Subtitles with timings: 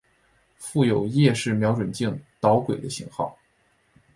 [0.55, 3.37] 附有夜视瞄准镜导轨的型号。